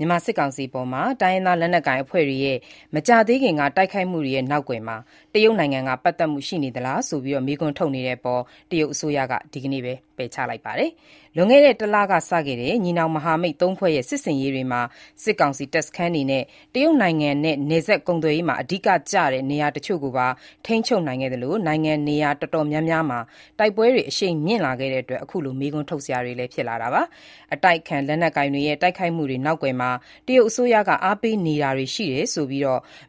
[0.00, 0.88] မြန်မာစစ်ကောင်စီအပေါ်
[1.22, 2.58] တိုင်းရင်းသားလက်နက်ကိုင်အဖွဲ့တွေရဲ့
[2.94, 4.96] မကြာသေးခင်က တိုက်ခိုက်မှုတွေရဲ့ နောက်ကွယ်မှာ
[5.34, 10.90] တရုတ်နိုင်ငံက ပတ်သက်မှုရှိနေသလားဆိုပြီး မေးခွန်းထုတ်နေတဲ့အပေါ် တရုတ်အစိုးရက ဒီနေ့ပဲ ပယ်ချလိုက်ပါတယ်။
[11.36, 14.80] လွန်ခဲ့တဲ့တလကစခဲ့တဲ့ညီနောင်မဟာမိတ်၃ဖွဲ့ရဲ့စစ်ဆင်ရေးတွေမှာ
[15.22, 20.26] စစ်ကောင်စီတပ်စခန်းတွေနဲ့တရုတ်နိုင်ငံနဲ့နယ်စပ်ကုန်သွယ်ရေးမှာအဓိကကျတဲ့နေရာတချို့ကိုပါ
[20.66, 23.20] ထိန်းချုပ်နိုင်ခဲ့သလိုနိုင်ငံနေရာတော်တော်များများမှာ
[23.58, 27.02] တိုက်ပွဲတွေအရှိန်မြင့်လာခဲ့တဲ့အတွက်အခုလိုမေးခွန်းထုတ်စရာတွေဖြစ်လာတာပါ။
[27.54, 29.90] အတိုက်အခံလက်နက်ကိုင်တွေရဲ့တိုက်ခိုက်မှုတွေနောက်ကွယ်မှာ
[30.26, 32.62] တရုတ်အစိုးရကအားပေးနေတာတွေရှိတယ်ဆိုပြီး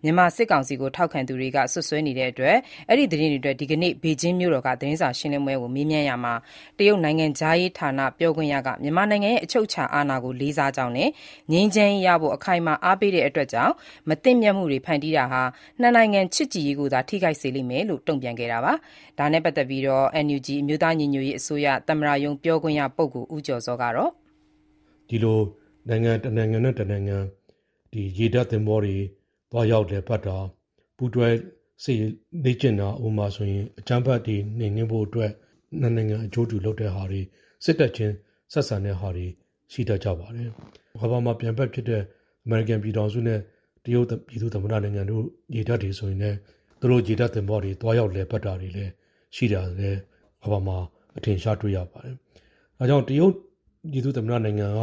[0.03, 2.57] မြန်မာစစ်ကောင်စီကိုထောက်ခံသူတွေကစွပ်စွဲနေတဲ့အတွက်
[2.99, 6.33] ဒီသတင်းတွေအတွက်ဒီနေ့ဘေဂျင်းမြို့တော်ကသတင်းစာရှင်းလင်းပွဲကိုမေးမြန်းရာမှာ
[6.77, 11.09] တရုတ်နိုင်ငံခြားရေးဌာန ပြောခွင့်ရက မြန်မာနိုင်ငံရဲ့ အချုပ်အခြာအာဏာကို လေးစားကြောင်းနဲ့
[11.51, 13.73] ငြိမ်းချမ်းရေးရဖို့ အခိုင်အမာ အားပေးတဲ့အတွက်ကြောင့်
[14.09, 15.41] မသင့်မြတ်မှုတွေ ဖန်တီးတာဟာ
[15.81, 18.73] နှစ်နိုင်ငံ ချစ်ကြည်ရေးကိုသာ ထိခိုက်စေလိမ့်မယ်လို့ တုံ့ပြန်ခဲ့တာပါ။
[19.19, 19.81] ဒါနဲ့ပတ်သက်ပြီး
[20.25, 24.09] NUG အမျိုးသားညီညွတ်ရေးအစိုးရ သမ္မတရုံး ပြောခွင့်ရပုဂ္ဂိုလ် ဦးကျော်ဇောကတော့"
[25.09, 25.39] ဒီလို
[25.89, 27.17] နိုင်ငံတနိုင်ငံနဲ့ တနိုင်ငံ
[28.17, 28.97] ရေတပ်သင်္ဘောတွေ
[29.51, 30.35] သွားရောက်လည်ပတ်တာ၊
[30.97, 31.27] ပူးတွဲ
[31.83, 32.13] စစ်ရေး
[32.43, 35.31] လေ့ကျင့်တာ ဥပမာဆိုရင် အကြမ်းဖက်တွေ နှိမ်နင်းဖို့အတွက်
[35.79, 37.21] နှစ်နိုင်ငံအကျိုးတူလုပ်တဲ့ဟာတွေ၊
[37.63, 38.13] စစ်တပ်ချင်း
[38.53, 39.27] ဆက်ဆံတဲ့ဟာတွေ
[39.71, 40.49] ရှိတတ်ကြပါတယ်။
[41.01, 42.01] ကမ္ဘာမှာပြိုင်ဘက်ဖြစ်တဲ့
[42.45, 43.39] အမေရိကန်ပြည်ထောင်စုနဲ့
[43.85, 45.23] တရုတ်ပြည်သူ့သမ္မတနိုင်ငံတို့
[45.55, 46.37] ရေတပ်တွေဆိုရင်လည်း
[46.79, 48.91] သူတို့ရေတပ်သင်္ဘောတွေသွားရောက်လည်ပတ်တာတွေလည်း
[49.35, 49.99] ရှိတာလည်း
[50.43, 50.77] ကမ္ဘာမှာ
[51.17, 52.15] အထင်အရှားတွေ့ရပါတယ်။
[52.77, 53.33] ဒါကြောင့်တရုတ်
[53.91, 54.81] ပြည်သူ့သမ္မတနိုင်ငံက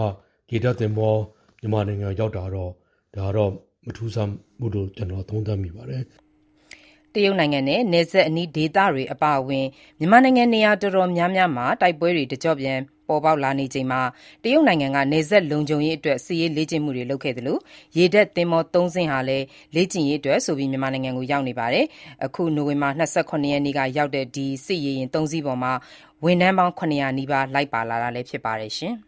[0.53, 1.15] ရေတပ်သင်္ဘော
[1.61, 2.71] မြန်မာနိုင်ငံရောက်တာတော့
[3.17, 3.51] ဒါတော့
[3.87, 6.03] မထူးဆန်းဘူးလို့ကျနော်သုံးသပ်မိပါတယ်။"
[7.19, 9.67] တရုတ်နိုင်ငံနဲ့ နယ်စပ်အနီးဒေသတွေအပါအဝင်
[9.99, 14.01] မြန်မာနိုင်ငံ နေရာတော်တော်များများမှာ တိုက်ပွဲတွေ တကျော့ပြန် ပေါ်ပေါက်လာနေချိန်မှာ
[14.43, 17.59] တရုတ်နိုင်ငံက နယ်စပ်လုံခြုံရေးအတွက် စစ်ရေးလေ့ကျင့်မှုတွေ လုပ်ခဲ့သလို
[17.97, 21.87] ရေတပ်သင်္ဘော ၃ စင်းဟာလည်း လေ့ကျင့်ရေးအတွက်ဆိုပြီး မြန်မာနိုင်ငံကို ရောက်နေပါတယ်။
[22.25, 25.73] အခု နိုဝင်ဘာ ၂၇ ရက်နေ့က ရောက်တဲ့ ဒီစစ်ရေယာဉ် ၃ စီးပေါ်မှာ
[26.25, 28.73] ဝန်ထမ်းပေါင်း ၇၀၀ နီးပါး လိုက်ပါလာတာလည်း ဖြစ်ပါတယ်။